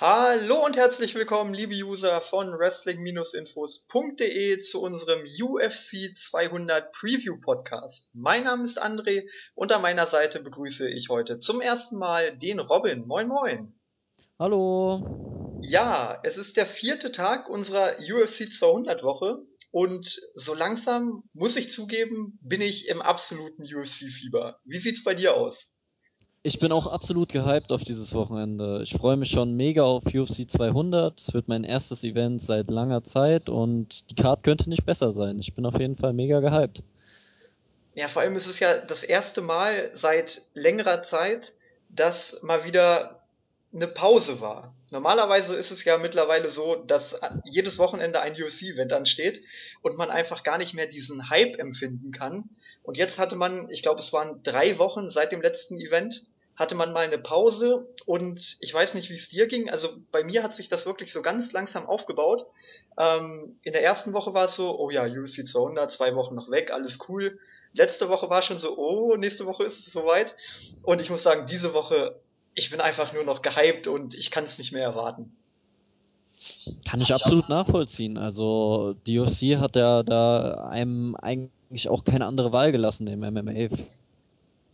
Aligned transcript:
Hallo 0.00 0.64
und 0.64 0.76
herzlich 0.76 1.16
willkommen, 1.16 1.52
liebe 1.52 1.74
User 1.74 2.20
von 2.20 2.56
Wrestling-Infos.de 2.56 4.60
zu 4.60 4.80
unserem 4.80 5.24
UFC 5.24 6.16
200 6.16 6.92
Preview 6.92 7.40
Podcast. 7.40 8.08
Mein 8.12 8.44
Name 8.44 8.64
ist 8.64 8.80
André 8.80 9.28
und 9.56 9.72
an 9.72 9.82
meiner 9.82 10.06
Seite 10.06 10.38
begrüße 10.38 10.88
ich 10.88 11.08
heute 11.08 11.40
zum 11.40 11.60
ersten 11.60 11.98
Mal 11.98 12.38
den 12.38 12.60
Robin. 12.60 13.08
Moin, 13.08 13.26
moin. 13.26 13.74
Hallo. 14.38 15.58
Ja, 15.62 16.20
es 16.22 16.36
ist 16.36 16.56
der 16.56 16.66
vierte 16.66 17.10
Tag 17.10 17.48
unserer 17.48 17.96
UFC 17.98 18.52
200 18.52 19.02
Woche 19.02 19.38
und 19.72 20.20
so 20.36 20.54
langsam, 20.54 21.24
muss 21.32 21.56
ich 21.56 21.72
zugeben, 21.72 22.38
bin 22.40 22.60
ich 22.60 22.86
im 22.86 23.02
absoluten 23.02 23.64
UFC-Fieber. 23.64 24.60
Wie 24.64 24.78
sieht's 24.78 25.02
bei 25.02 25.16
dir 25.16 25.34
aus? 25.34 25.74
Ich 26.48 26.58
bin 26.58 26.72
auch 26.72 26.86
absolut 26.86 27.28
gehypt 27.28 27.72
auf 27.72 27.84
dieses 27.84 28.14
Wochenende. 28.14 28.80
Ich 28.82 28.94
freue 28.94 29.18
mich 29.18 29.28
schon 29.28 29.54
mega 29.54 29.82
auf 29.82 30.06
UFC 30.06 30.48
200. 30.48 31.20
Es 31.20 31.34
wird 31.34 31.46
mein 31.46 31.62
erstes 31.62 32.04
Event 32.04 32.40
seit 32.40 32.70
langer 32.70 33.02
Zeit 33.04 33.50
und 33.50 34.08
die 34.10 34.14
Card 34.14 34.44
könnte 34.44 34.70
nicht 34.70 34.86
besser 34.86 35.12
sein. 35.12 35.38
Ich 35.40 35.54
bin 35.54 35.66
auf 35.66 35.78
jeden 35.78 35.96
Fall 35.96 36.14
mega 36.14 36.40
gehypt. 36.40 36.82
Ja, 37.94 38.08
vor 38.08 38.22
allem 38.22 38.34
ist 38.34 38.46
es 38.46 38.60
ja 38.60 38.78
das 38.78 39.02
erste 39.02 39.42
Mal 39.42 39.90
seit 39.92 40.40
längerer 40.54 41.02
Zeit, 41.02 41.52
dass 41.90 42.38
mal 42.40 42.64
wieder 42.64 43.20
eine 43.74 43.86
Pause 43.86 44.40
war. 44.40 44.74
Normalerweise 44.90 45.54
ist 45.54 45.70
es 45.70 45.84
ja 45.84 45.98
mittlerweile 45.98 46.48
so, 46.48 46.76
dass 46.76 47.14
jedes 47.44 47.78
Wochenende 47.78 48.20
ein 48.20 48.32
UFC-Event 48.32 48.94
ansteht 48.94 49.42
und 49.82 49.98
man 49.98 50.08
einfach 50.10 50.44
gar 50.44 50.56
nicht 50.56 50.72
mehr 50.72 50.86
diesen 50.86 51.28
Hype 51.28 51.58
empfinden 51.58 52.10
kann. 52.10 52.48
Und 52.82 52.96
jetzt 52.96 53.18
hatte 53.18 53.36
man, 53.36 53.68
ich 53.68 53.82
glaube, 53.82 54.00
es 54.00 54.14
waren 54.14 54.42
drei 54.44 54.78
Wochen 54.78 55.10
seit 55.10 55.30
dem 55.30 55.42
letzten 55.42 55.78
Event, 55.78 56.24
hatte 56.58 56.74
man 56.74 56.92
mal 56.92 57.06
eine 57.06 57.18
Pause 57.18 57.86
und 58.04 58.56
ich 58.60 58.74
weiß 58.74 58.94
nicht, 58.94 59.10
wie 59.10 59.16
es 59.16 59.28
dir 59.28 59.46
ging. 59.46 59.70
Also 59.70 59.88
bei 60.10 60.24
mir 60.24 60.42
hat 60.42 60.54
sich 60.54 60.68
das 60.68 60.86
wirklich 60.86 61.12
so 61.12 61.22
ganz 61.22 61.52
langsam 61.52 61.86
aufgebaut. 61.86 62.46
Ähm, 62.98 63.56
in 63.62 63.72
der 63.72 63.82
ersten 63.82 64.12
Woche 64.12 64.34
war 64.34 64.46
es 64.46 64.56
so, 64.56 64.78
oh 64.78 64.90
ja, 64.90 65.04
UFC 65.04 65.46
200, 65.46 65.90
zwei 65.92 66.14
Wochen 66.14 66.34
noch 66.34 66.50
weg, 66.50 66.72
alles 66.72 66.98
cool. 67.08 67.38
Letzte 67.72 68.08
Woche 68.08 68.28
war 68.28 68.42
schon 68.42 68.58
so, 68.58 68.76
oh, 68.76 69.16
nächste 69.16 69.46
Woche 69.46 69.64
ist 69.64 69.78
es 69.78 69.92
soweit. 69.92 70.34
Und 70.82 71.00
ich 71.00 71.10
muss 71.10 71.22
sagen, 71.22 71.46
diese 71.46 71.74
Woche 71.74 72.16
ich 72.58 72.70
bin 72.70 72.80
einfach 72.80 73.12
nur 73.12 73.24
noch 73.24 73.40
gehypt 73.40 73.86
und 73.86 74.14
ich 74.14 74.32
kann 74.32 74.44
es 74.44 74.58
nicht 74.58 74.72
mehr 74.72 74.82
erwarten. 74.82 75.30
Kann 76.84 77.00
ich 77.00 77.14
absolut 77.14 77.48
nachvollziehen. 77.48 78.18
Also 78.18 78.94
die 79.06 79.18
UFC 79.18 79.58
hat 79.58 79.76
ja 79.76 80.02
da 80.02 80.68
einem 80.68 81.14
eigentlich 81.14 81.88
auch 81.88 82.02
keine 82.02 82.26
andere 82.26 82.52
Wahl 82.52 82.72
gelassen, 82.72 83.06
dem 83.06 83.22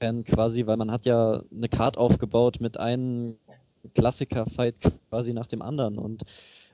MMA-Fan 0.00 0.24
quasi, 0.24 0.66
weil 0.66 0.76
man 0.76 0.90
hat 0.90 1.06
ja 1.06 1.42
eine 1.54 1.68
Card 1.68 1.96
aufgebaut 1.98 2.58
mit 2.60 2.78
einem 2.78 3.38
Klassiker-Fight 3.94 4.76
quasi 5.08 5.32
nach 5.32 5.46
dem 5.46 5.62
anderen 5.62 5.98
und 5.98 6.22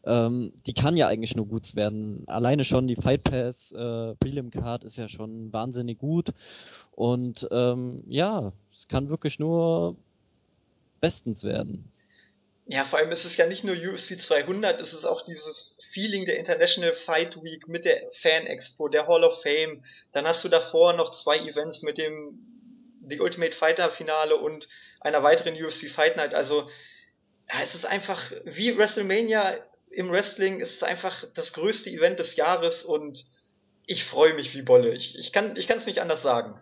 ähm, 0.05 0.53
die 0.67 0.75
kann 0.75 0.97
ja 0.97 1.09
eigentlich 1.09 1.37
nur 1.37 1.47
gut 1.47 1.75
werden. 1.75 2.25
Alleine 2.27 2.65
schon 2.65 2.87
die 2.87 2.97
Fight 2.97 3.25
Pass 3.25 3.73
äh, 3.73 4.15
Prelim 4.17 4.51
Card 4.51 4.85
ist 4.85 4.99
ja 4.99 5.09
schon 5.09 5.53
wahnsinnig 5.53 5.99
gut 5.99 6.33
und 6.93 7.47
ähm, 7.51 8.03
ja, 8.07 8.53
es 8.73 8.89
kann 8.89 9.09
wirklich 9.09 9.39
nur 9.39 9.97
bestens 11.01 11.45
werden. 11.45 11.91
Ja, 12.69 12.85
vor 12.85 12.99
allem 12.99 13.13
ist 13.13 13.25
es 13.25 13.37
ja 13.37 13.47
nicht 13.47 13.63
nur 13.63 13.77
UFC 13.77 14.21
200, 14.21 14.81
es 14.81 14.93
ist 14.93 15.05
auch 15.05 15.25
dieses 15.25 15.79
Feeling 15.93 16.27
der 16.27 16.39
International 16.39 16.93
Fight 16.93 17.41
Week 17.45 17.69
mit 17.69 17.85
der 17.85 18.01
Fan 18.21 18.47
Expo, 18.47 18.89
der 18.89 19.07
Hall 19.07 19.23
of 19.23 19.41
Fame. 19.41 19.85
Dann 20.11 20.27
hast 20.27 20.45
du 20.45 20.49
davor 20.49 20.93
noch 20.93 21.13
zwei 21.13 21.39
Events 21.39 21.83
mit 21.83 21.97
dem 21.97 22.56
The 23.09 23.21
Ultimate 23.21 23.55
Fighter 23.55 23.91
Finale 23.91 24.37
und 24.37 24.69
einer 25.01 25.23
weiteren 25.23 25.55
UFC 25.55 25.89
Fight 25.89 26.17
Night. 26.17 26.35
Also, 26.35 26.69
ja, 27.49 27.63
es 27.63 27.75
ist 27.75 27.87
einfach 27.87 28.33
wie 28.45 28.77
WrestleMania 28.77 29.57
im 29.91 30.11
Wrestling, 30.11 30.61
es 30.61 30.75
ist 30.75 30.85
einfach 30.85 31.25
das 31.35 31.53
größte 31.53 31.91
Event 31.91 32.19
des 32.19 32.37
Jahres 32.37 32.83
und 32.83 33.25
ich 33.87 34.05
freue 34.05 34.35
mich 34.35 34.55
wie 34.55 34.63
Bolle. 34.63 34.95
Ich, 34.95 35.17
ich 35.17 35.33
kann 35.33 35.55
es 35.57 35.87
nicht 35.87 36.01
anders 36.01 36.23
sagen. 36.23 36.61